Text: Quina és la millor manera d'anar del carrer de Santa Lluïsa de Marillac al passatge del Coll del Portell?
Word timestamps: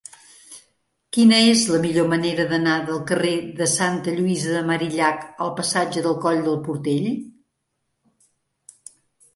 Quina 1.17 1.41
és 1.49 1.65
la 1.73 1.81
millor 1.83 2.07
manera 2.13 2.45
d'anar 2.53 2.77
del 2.87 3.03
carrer 3.11 3.35
de 3.61 3.67
Santa 3.75 4.15
Lluïsa 4.17 4.57
de 4.57 4.65
Marillac 4.71 5.23
al 5.47 5.55
passatge 5.61 6.05
del 6.09 6.19
Coll 6.27 6.43
del 6.49 6.61
Portell? 6.71 7.11